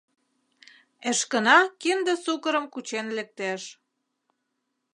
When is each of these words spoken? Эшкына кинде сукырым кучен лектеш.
Эшкына 1.09 1.59
кинде 1.81 2.13
сукырым 2.23 2.65
кучен 2.73 3.07
лектеш. 3.17 3.61